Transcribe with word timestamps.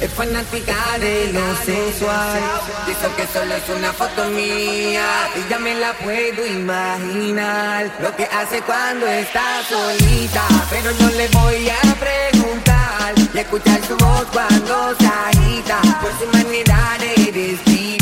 Es 0.00 0.12
fanática 0.14 0.74
de 0.98 1.32
lo 1.32 1.56
sensual. 1.64 2.40
Dijo 2.88 3.16
que 3.16 3.26
solo 3.32 3.54
es 3.54 3.68
una 3.68 3.92
foto 3.92 4.24
mía. 4.30 5.28
Y 5.36 5.48
ya 5.48 5.58
me 5.60 5.76
la 5.76 5.92
puedo 5.92 6.44
imaginar. 6.44 7.88
Lo 8.00 8.14
que 8.16 8.24
hace 8.24 8.60
cuando 8.62 9.06
está 9.06 9.62
solita. 9.68 10.42
Pero 10.70 10.90
no 11.00 11.08
le 11.10 11.28
voy 11.28 11.68
a 11.68 11.80
preguntar. 11.94 13.14
Y 13.32 13.38
escuchar 13.38 13.80
su 13.86 13.96
voz 13.96 14.26
cuando 14.32 14.96
se 14.98 15.06
agita. 15.06 15.80
Por 16.00 16.12
su 16.18 16.26
manera 16.36 16.96
de 16.98 17.30
vestir. 17.30 17.97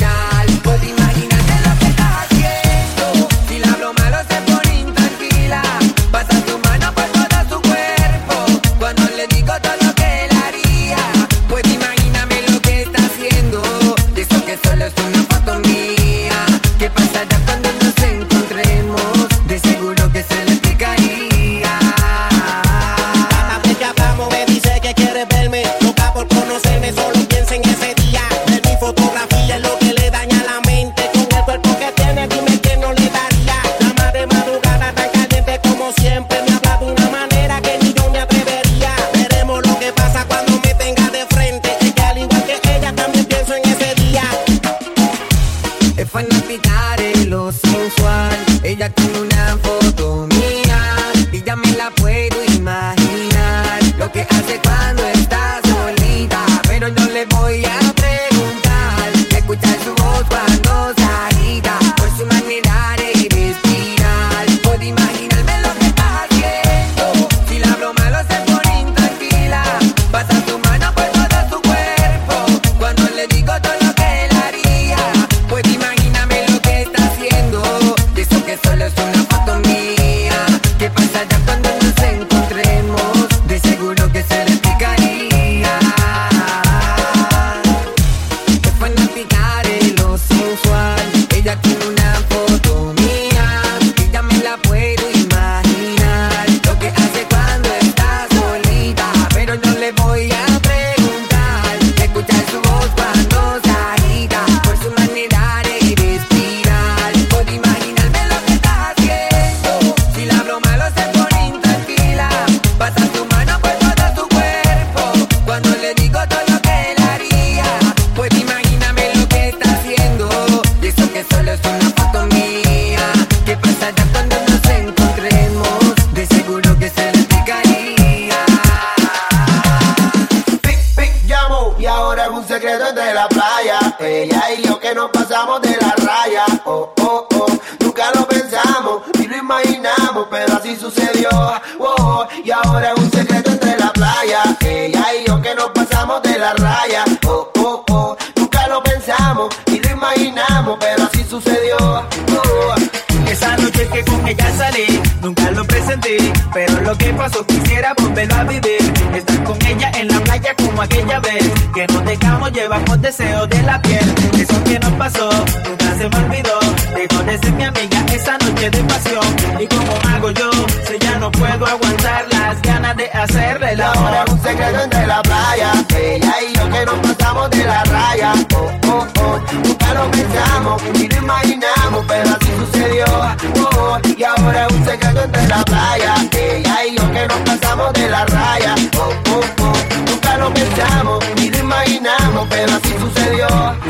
pena 192.57 192.81
sí 192.83 192.95
sucedió. 192.99 193.47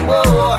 Oh, 0.08 0.22
oh. 0.26 0.58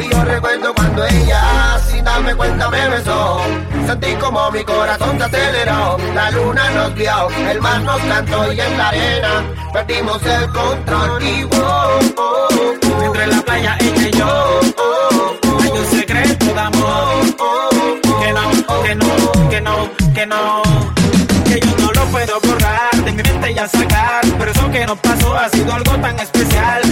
Y 0.00 0.08
yo 0.10 0.24
recuerdo 0.24 0.74
cuando 0.74 1.04
ella, 1.06 1.78
sin 1.88 2.04
darme 2.04 2.34
cuenta, 2.34 2.68
me 2.68 2.88
besó. 2.88 3.40
Sentí 3.86 4.12
como 4.16 4.50
mi 4.50 4.62
corazón 4.64 5.16
se 5.18 5.24
aceleró. 5.24 5.96
La 6.14 6.30
luna 6.30 6.70
nos 6.70 6.94
vio, 6.94 7.28
el 7.50 7.60
mar 7.60 7.80
nos 7.80 8.00
cantó 8.02 8.52
y 8.52 8.60
en 8.60 8.78
la 8.78 8.88
arena 8.88 9.44
perdimos 9.72 10.20
el 10.24 10.44
control. 10.50 11.22
Y 11.22 11.44
oh, 11.44 12.00
oh, 12.18 12.48
oh. 12.52 13.04
entre 13.04 13.26
la 13.26 13.40
playa 13.42 13.76
ella 13.80 14.08
y 14.08 14.10
yo, 14.10 14.60
oh 14.78 15.32
hay 15.62 15.70
un 15.70 15.86
secreto 15.86 16.46
de 16.46 16.60
amor. 16.60 17.24
Oh, 17.38 17.70
Que 18.22 18.32
no, 18.32 18.82
que 18.82 18.94
no, 18.94 19.48
que 19.50 19.60
no, 19.60 19.76
que 20.14 20.26
no. 20.26 20.62
Que 21.46 21.60
yo 21.60 21.76
no 21.78 21.92
lo 21.92 22.04
puedo 22.06 22.40
borrar, 22.40 22.96
de 23.04 23.12
mi 23.12 23.22
mente 23.22 23.54
ya 23.54 23.66
sacar. 23.68 24.24
Pero 24.38 24.50
eso 24.50 24.70
que 24.70 24.86
nos 24.86 24.98
pasó 24.98 25.36
ha 25.36 25.48
sido 25.48 25.72
algo 25.72 25.92
tan 25.98 26.18
especial 26.18 26.85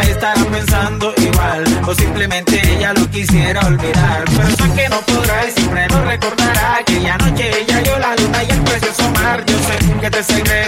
niña 0.00 0.12
estará 0.12 0.44
pensando 0.44 1.14
igual 1.16 1.64
O 1.86 1.94
simplemente 1.94 2.60
ella 2.72 2.92
lo 2.92 3.08
quisiera 3.10 3.60
olvidar. 3.66 4.24
Pero 4.24 4.48
sé 4.50 4.74
que 4.74 4.88
no 4.88 5.00
podrá 5.00 5.46
y 5.46 5.52
siempre 5.52 5.88
nos 5.88 6.04
recordará 6.06 6.82
Que 6.86 7.02
ya 7.02 7.16
noche 7.18 7.50
ella 7.60 7.80
yo 7.82 7.98
la 7.98 8.16
luna 8.16 8.44
y 8.44 8.50
el 8.50 8.60
precioso 8.62 9.10
mar. 9.10 9.44
Yo 9.46 9.58
sé 9.58 10.00
que 10.00 10.10
te 10.10 10.22
seguiré 10.22 10.67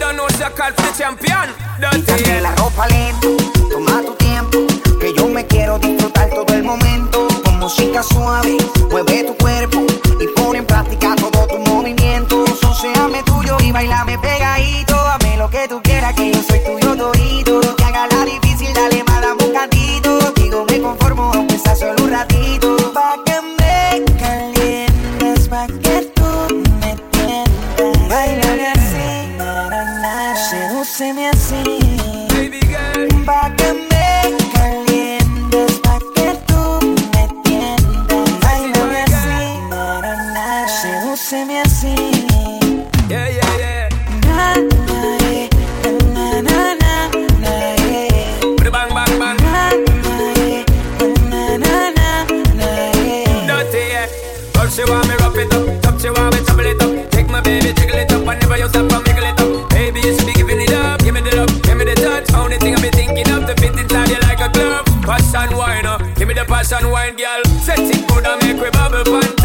Bounce 0.00 0.40
your 0.40 0.50
call 0.50 0.72
for 0.72 0.82
the 0.82 0.92
champion. 0.96 1.48
Quítate 1.90 2.40
la 2.40 2.54
ropa 2.54 2.86
lento, 2.86 3.36
toma 3.70 4.00
tu 4.02 4.14
tiempo, 4.14 4.58
que 4.98 5.12
yo 5.12 5.28
me 5.28 5.46
quiero 5.46 5.78
disfrutar 5.78 6.30
todo 6.30 6.54
el 6.54 6.62
momento. 6.62 7.28
Con 7.44 7.58
música 7.58 8.02
suave, 8.02 8.56
mueve 8.90 9.24
tu 9.24 9.36
cuerpo 9.36 9.84
y 10.18 10.26
pon 10.28 10.56
en 10.56 10.64
práctica 10.64 11.14
todo 11.16 11.46
tu 11.46 11.58
movimiento. 11.58 12.46
Soseame 12.60 13.22
tuyo 13.24 13.58
y 13.60 13.70
bailame 13.70 14.18
pegadito. 14.18 14.94
Dame 14.94 15.36
lo 15.36 15.50
que 15.50 15.68
tú 15.68 15.82
quieras, 15.82 16.14
que 16.14 16.32
yo 16.32 16.42
soy 16.42 16.60
tuyo 16.60 16.96
todito. 16.96 17.60
Que 17.76 17.84
haga 17.84 18.06
la 18.06 18.24
difícil, 18.24 18.72
dale 18.72 19.04
más, 19.04 19.20
dame 19.20 19.44
un 19.44 19.52
cantito. 19.52 20.32
Digo, 20.36 20.64
me 20.70 20.80
conformo, 20.80 21.32
aunque 21.34 21.58
sea 21.58 21.76
solo 21.76 22.02
un 22.02 22.10
ratito. 22.10 22.91
Jiggle 58.40 58.52
it 58.52 58.62
up. 58.62 58.62
Whenever 58.62 58.62
you 58.62 58.68
stop 58.68 58.92
and 58.92 59.06
wiggle 59.06 59.24
it 59.24 59.40
up. 59.40 59.70
Baby, 59.70 60.00
you 60.00 60.16
should 60.16 60.26
be 60.26 60.32
giving 60.32 60.60
it 60.60 60.72
up. 60.72 61.00
Give 61.00 61.14
me 61.14 61.20
the 61.20 61.36
love, 61.36 61.62
give 61.62 61.76
me 61.76 61.84
the 61.84 61.94
touch. 61.94 62.32
Only 62.34 62.58
thing 62.58 62.74
I 62.74 62.80
be 62.80 62.90
thinking 62.90 63.30
of 63.30 63.46
to 63.46 63.54
fit 63.60 63.78
inside 63.78 64.08
you 64.08 64.20
like 64.20 64.40
a 64.40 64.48
glove. 64.48 64.84
Passion 65.02 65.56
wine, 65.56 65.86
uh. 65.86 65.98
give 66.16 66.28
me 66.28 66.34
the 66.34 66.44
passion 66.44 66.90
wine, 66.90 67.16
girl. 67.16 67.42
Set 67.60 67.78
it 67.78 68.08
good 68.08 68.26
and 68.26 68.42
make 68.42 68.62
we 68.62 68.70
bubble 68.70 69.04
one 69.10 69.41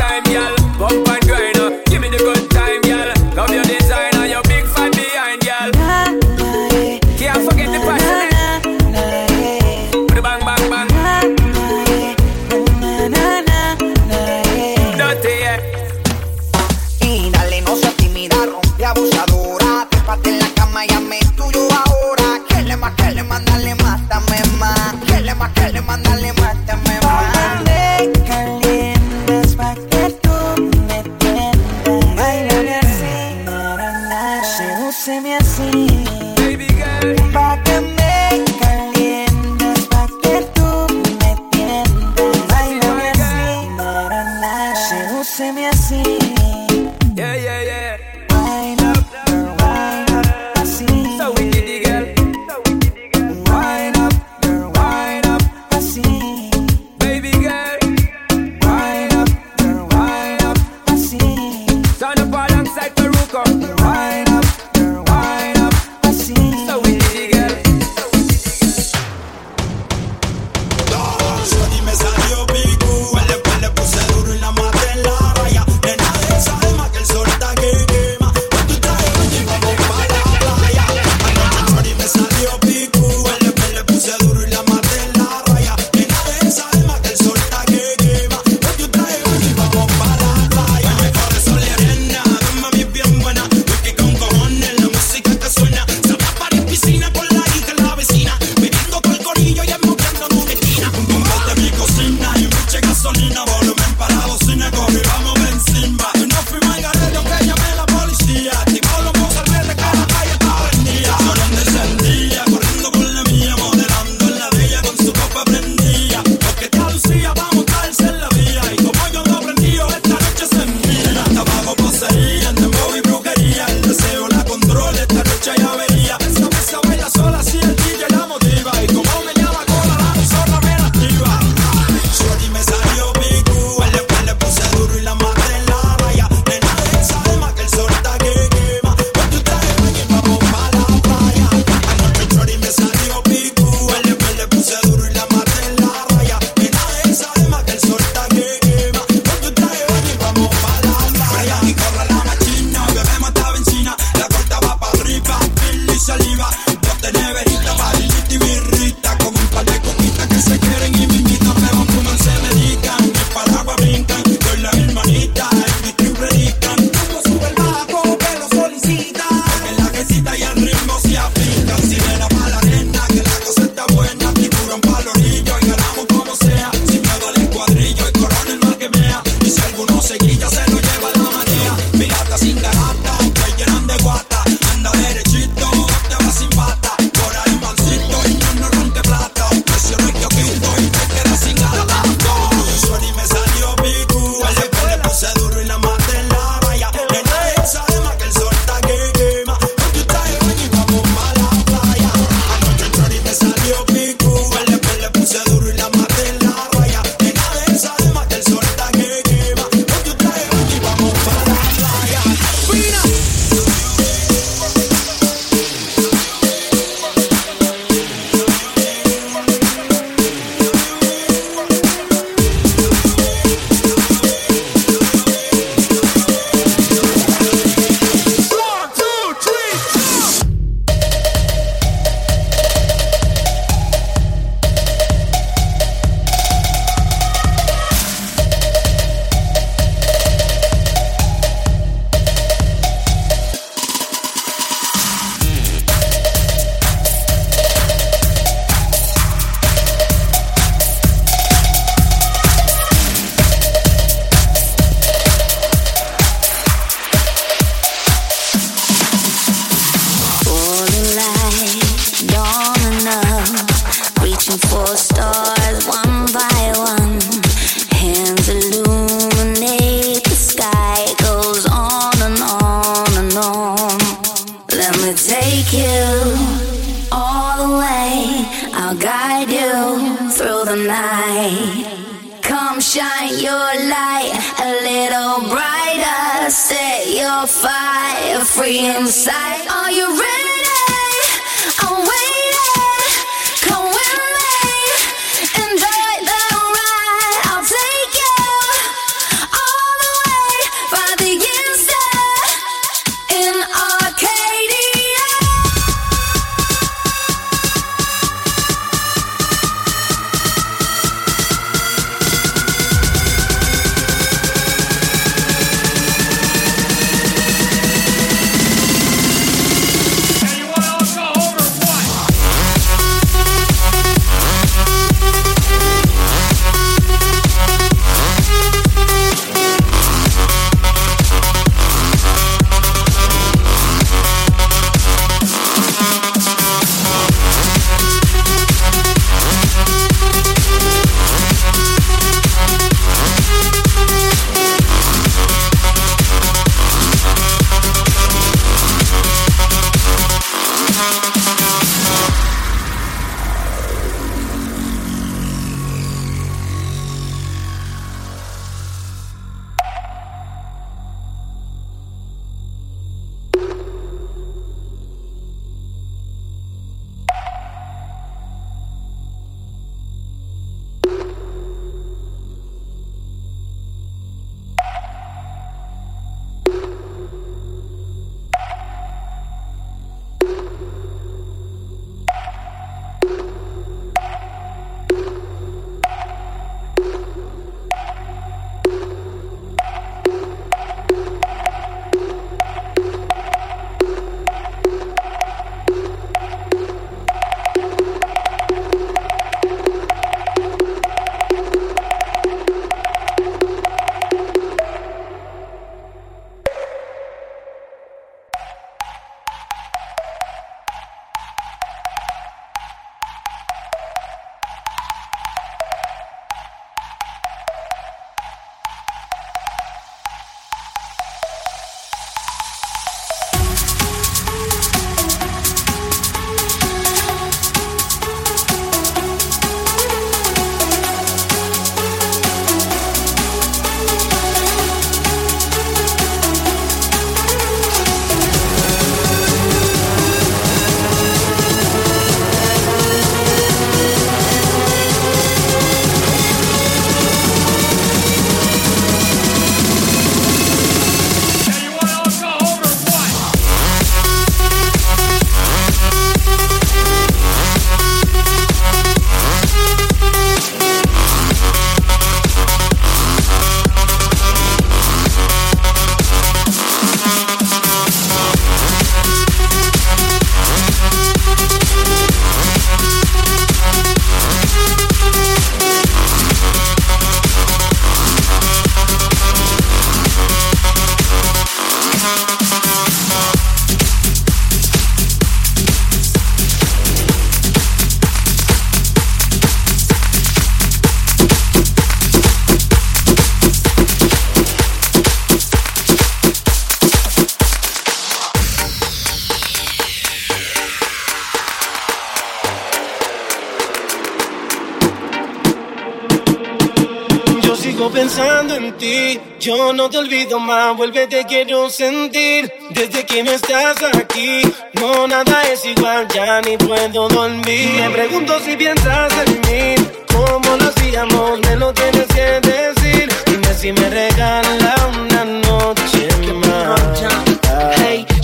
pensando 508.37 508.75
en 508.75 508.95
ti, 508.97 509.39
yo 509.59 509.93
no 509.93 510.09
te 510.09 510.19
olvido 510.19 510.59
más, 510.59 510.95
vuelve 510.95 511.25
te 511.25 511.43
quiero 511.45 511.89
sentir. 511.89 512.71
Desde 512.91 513.25
que 513.25 513.43
no 513.43 513.51
estás 513.51 513.97
aquí, 514.13 514.61
no 514.93 515.27
nada 515.27 515.63
es 515.63 515.83
igual, 515.85 516.27
ya 516.33 516.61
ni 516.61 516.77
puedo 516.77 517.27
dormir. 517.29 517.89
Me 517.99 518.09
pregunto 518.11 518.59
si 518.59 518.77
piensas 518.77 519.33
en 519.47 519.61
mí, 519.61 519.95
cómo 520.31 520.77
lo 520.77 520.87
hacíamos, 520.89 521.59
me 521.61 521.75
lo 521.77 521.91
tienes 521.93 522.27
que 522.27 522.61
decir. 522.61 523.29
Dime 523.47 523.73
si 523.73 523.91
me 523.91 524.07
regala 524.07 524.95
una 525.19 525.43
noche 525.43 525.96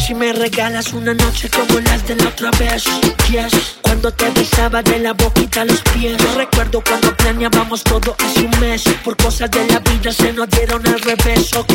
si 0.06 0.14
me 0.14 0.34
regalas 0.34 0.92
una 0.92 1.14
noche 1.14 1.50
como 1.50 1.80
las 1.80 2.06
de 2.06 2.16
la 2.18 2.28
otra 2.28 2.52
vez, 2.60 2.84
yes. 3.32 3.78
Cuando 3.82 4.12
te 4.12 4.30
besaba 4.32 4.82
de 4.84 5.00
la 5.00 5.14
boquita 5.14 5.62
a 5.62 5.66
los 5.66 5.82
pies. 5.82 6.18
Yo 6.18 6.36
recuerdo 6.36 6.84
cuando 6.84 7.16
planeábamos 7.16 7.84
todo 7.84 8.14
hace 8.20 8.42
un 8.42 8.60
mes. 8.60 8.84
Por 9.04 9.16
cosas 9.16 9.50
de 9.52 9.66
la 9.68 9.80
vida 9.80 10.12
se 10.12 10.34
nos 10.34 10.50
dieron 10.50 10.86
al 10.88 11.00
revés, 11.00 11.54
ok. 11.54 11.74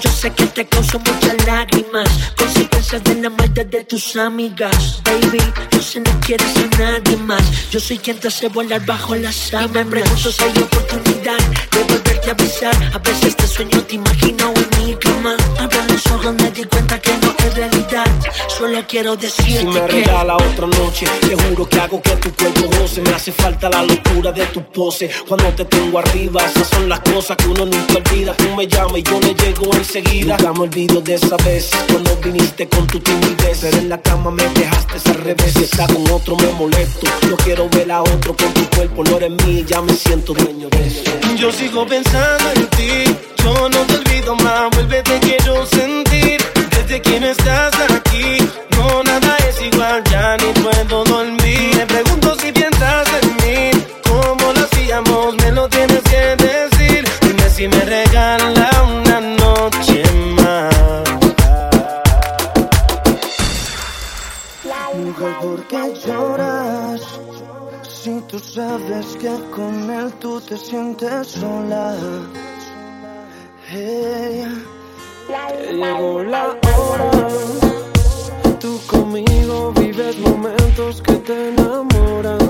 Yo 0.00 0.10
sé 0.10 0.30
que 0.32 0.46
te 0.46 0.66
causó 0.66 0.98
muchas 0.98 1.46
lágrimas. 1.46 2.08
Consecuencias 2.36 3.02
de 3.04 3.14
la 3.22 3.30
maldad 3.30 3.64
de 3.66 3.84
tus 3.84 4.16
amigas. 4.16 5.00
Baby, 5.04 5.40
yo 5.70 5.80
sé 5.80 6.00
no 6.00 6.20
quieres 6.20 6.54
a 6.58 6.78
nadie 6.78 7.16
más. 7.16 7.70
Yo 7.70 7.80
soy 7.80 7.96
quien 7.98 8.18
te 8.18 8.28
hace 8.28 8.48
volar 8.48 8.84
bajo 8.84 9.14
las 9.14 9.34
sábanas. 9.34 9.76
Y 9.76 9.84
me 9.84 9.84
pregunto 9.84 10.30
si 10.30 10.44
hay 10.44 10.58
oportunidad 10.58 11.38
de 11.72 11.82
volverte 11.84 12.26
de 12.26 12.30
avisar. 12.32 12.76
A 12.92 12.98
veces 12.98 13.34
te 13.34 13.46
sueño, 13.46 13.82
te 13.82 13.94
imagino 13.94 14.52
en 14.54 14.84
mi 14.84 14.85
Solo 18.48 18.82
quiero 18.88 19.16
decirte 19.16 19.60
Si 19.60 19.66
me 19.66 19.80
que. 19.86 19.86
regala 19.86 20.36
otra 20.36 20.66
noche, 20.66 21.06
te 21.20 21.36
juro 21.36 21.68
que 21.68 21.80
hago 21.80 22.00
que 22.00 22.10
tu 22.16 22.32
cuerpo 22.34 22.68
goce. 22.78 23.00
Me 23.02 23.10
hace 23.10 23.32
falta 23.32 23.68
la 23.68 23.82
locura 23.82 24.32
de 24.32 24.46
tu 24.46 24.62
pose. 24.62 25.10
Cuando 25.28 25.48
te 25.52 25.64
tengo 25.64 25.98
arriba, 25.98 26.42
esas 26.44 26.68
son 26.68 26.88
las 26.88 27.00
cosas 27.00 27.36
que 27.36 27.46
uno 27.48 27.66
nunca 27.66 27.94
olvida. 27.96 28.34
Tú 28.34 28.44
me 28.56 28.66
llamas 28.66 28.98
y 28.98 29.02
yo 29.02 29.20
le 29.20 29.34
llego 29.34 29.72
enseguida. 29.74 30.36
Nunca 30.38 30.52
me 30.52 30.60
olvido 30.60 31.00
de 31.00 31.14
esa 31.14 31.36
vez 31.38 31.70
cuando 31.90 32.16
viniste 32.16 32.68
con 32.68 32.86
tu 32.86 33.00
timidez. 33.00 33.58
Pero 33.60 33.76
en 33.78 33.88
la 33.88 34.00
cama 34.00 34.30
me 34.30 34.44
dejaste 34.50 35.10
al 35.10 35.16
revés. 35.16 35.52
Si 35.52 35.64
está 35.64 35.86
con 35.86 36.08
otro 36.10 36.36
me 36.36 36.50
molesto. 36.52 37.06
No 37.28 37.36
quiero 37.36 37.68
ver 37.70 37.90
a 37.92 38.02
otro 38.02 38.34
con 38.36 38.52
tu 38.54 38.64
cuerpo. 38.70 39.04
No 39.04 39.16
eres 39.16 39.30
mío, 39.46 39.64
ya 39.66 39.80
me 39.82 39.92
siento 39.92 40.32
dueño 40.32 40.68
de 40.70 40.86
eso. 40.86 41.02
Yo 41.36 41.52
sigo 41.52 41.86
pensando 41.86 42.50
en 42.54 42.66
ti, 42.68 43.16
yo 43.42 43.68
no 43.68 43.78
te 43.80 43.94
olvido 43.96 44.34
más, 44.36 44.70
vuelve 44.70 45.02
te 45.02 45.18
quiero 45.20 45.66
sentir. 45.66 46.40
Desde 46.86 47.02
que 47.02 47.18
no 47.18 47.26
estás 47.26 47.74
aquí, 47.80 48.38
no 48.70 49.02
nada 49.02 49.36
es 49.48 49.60
igual, 49.60 50.04
ya 50.04 50.36
ni 50.36 50.52
puedo 50.62 51.02
dormir. 51.02 51.74
Me 51.78 51.84
pregunto 51.84 52.36
si 52.38 52.52
piensas 52.52 53.08
en 53.22 53.28
mí, 53.42 53.84
cómo 54.08 54.52
lo 54.52 54.60
hacíamos, 54.60 55.34
me 55.42 55.50
lo 55.50 55.68
tienes 55.68 56.00
que 56.04 56.36
decir. 56.36 57.04
Dime 57.22 57.50
si 57.50 57.66
me 57.66 57.80
regala 57.80 58.70
una 58.84 59.20
noche 59.20 60.04
más. 60.36 61.04
Mujer, 64.94 65.36
¿por 65.42 65.66
qué 65.66 65.92
lloras? 66.06 67.00
Si 67.82 68.20
tú 68.28 68.38
sabes 68.38 69.06
que 69.20 69.34
con 69.50 69.90
él 69.90 70.12
tú 70.20 70.40
te 70.40 70.56
sientes 70.56 71.26
sola. 71.26 71.96
Hey, 73.70 74.44
llegó 75.72 76.22
la 76.22 76.46
hora. 76.46 76.75
Tú 78.60 78.80
conmigo 78.86 79.72
vives 79.72 80.18
momentos 80.18 81.02
que 81.02 81.14
te 81.14 81.48
enamoran. 81.48 82.45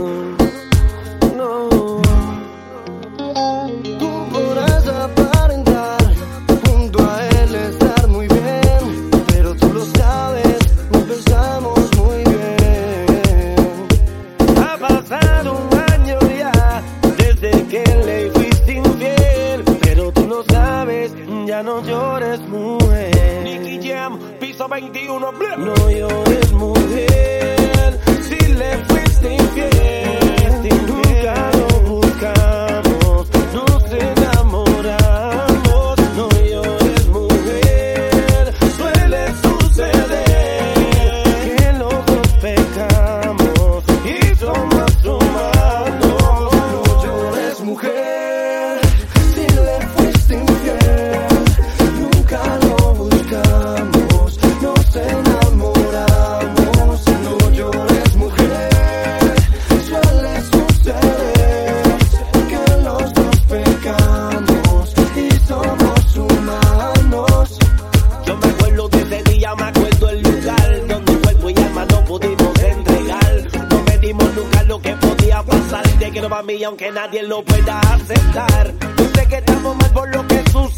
Aunque 76.67 76.91
nadie 76.91 77.23
lo 77.23 77.45
pueda 77.45 77.79
aceptar. 77.81 78.75
Sé 79.15 79.29
que 79.29 79.37
estamos 79.37 79.77
mal 79.77 79.91
por 79.93 80.15
lo 80.15 80.27
que 80.27 80.43
sucedió, 80.51 80.76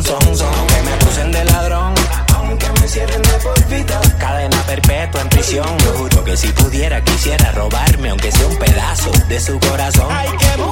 son. 0.00 0.54
Aunque 0.54 0.82
me 0.82 0.92
acusen 0.92 1.32
de 1.32 1.44
ladrón, 1.44 1.94
aunque 2.34 2.68
me 2.80 2.88
cierren 2.88 3.22
de 3.22 3.32
por 3.42 3.66
vida. 3.66 4.00
Cadena 4.18 4.62
perpetua 4.62 5.20
en 5.20 5.28
prisión. 5.28 5.78
Yo 5.78 5.92
juro 5.94 6.24
que 6.24 6.36
si 6.36 6.48
pudiera, 6.48 7.02
quisiera 7.04 7.52
robarme, 7.52 8.10
aunque 8.10 8.30
sea 8.32 8.46
un 8.46 8.56
pedazo 8.56 9.10
de 9.28 9.40
su 9.40 9.58
corazón. 9.60 10.08
Ay, 10.10 10.28
qué 10.38 10.62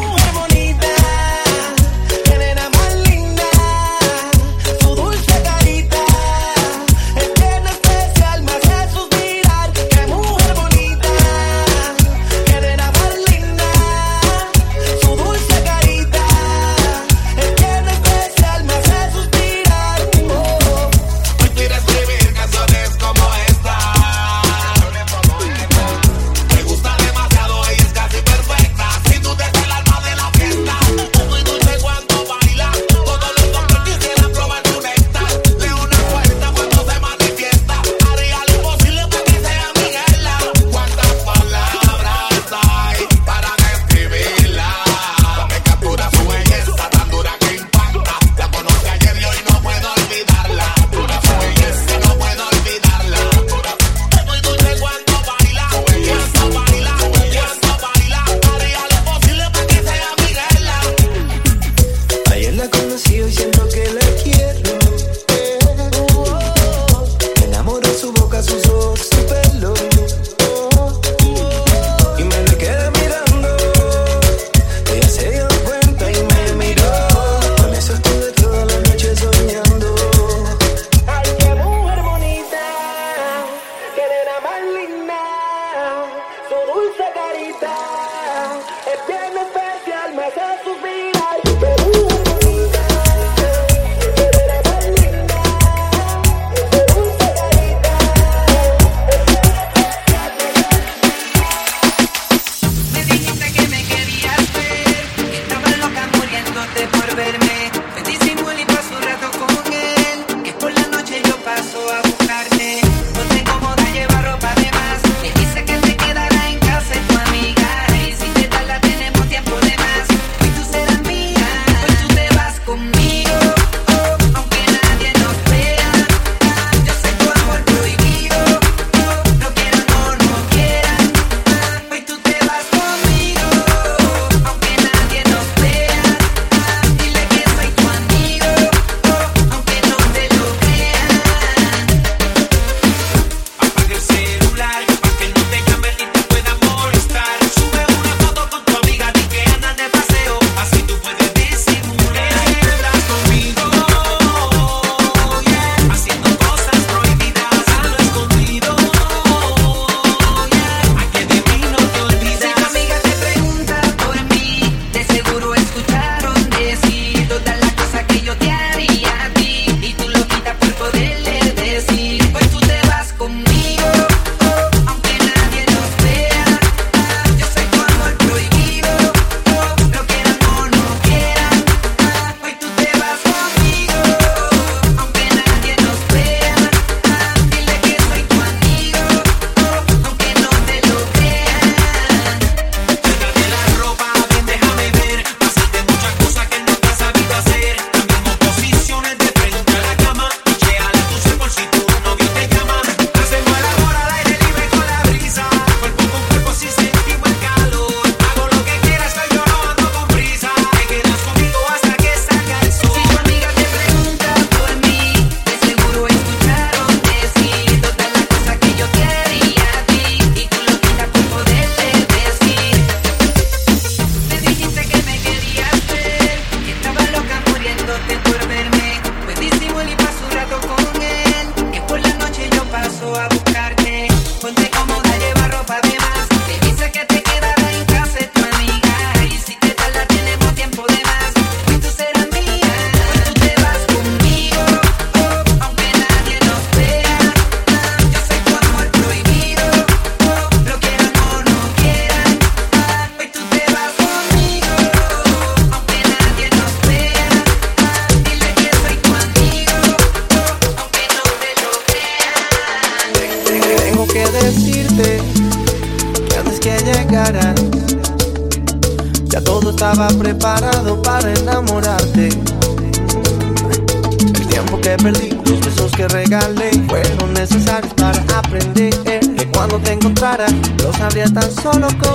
solo 281.63 281.89
con 281.99 282.10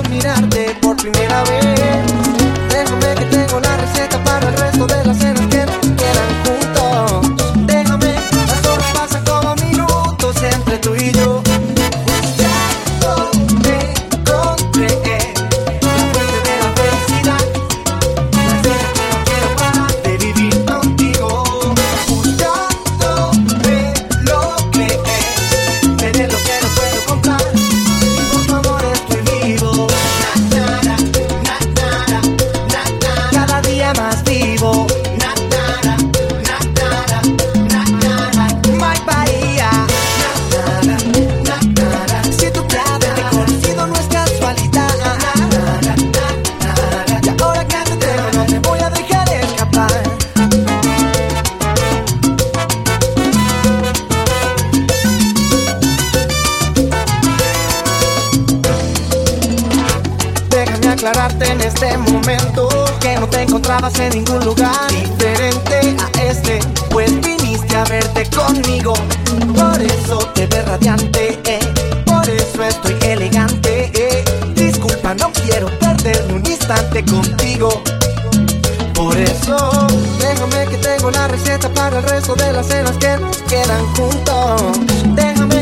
de 82.33 82.53
las 82.53 82.67
cenas 82.67 82.97
que 82.97 83.17
nos 83.17 83.37
quedan 83.43 83.85
juntos. 83.93 84.79
Déjame 85.13 85.54